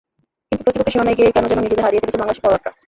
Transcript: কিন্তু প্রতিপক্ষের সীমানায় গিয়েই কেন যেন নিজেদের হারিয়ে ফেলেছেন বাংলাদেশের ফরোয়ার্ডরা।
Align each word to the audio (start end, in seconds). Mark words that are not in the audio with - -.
কিন্তু 0.49 0.63
প্রতিপক্ষের 0.65 0.93
সীমানায় 0.93 1.15
গিয়েই 1.17 1.35
কেন 1.35 1.45
যেন 1.51 1.59
নিজেদের 1.65 1.85
হারিয়ে 1.85 2.01
ফেলেছেন 2.01 2.19
বাংলাদেশের 2.21 2.43
ফরোয়ার্ডরা। 2.43 2.71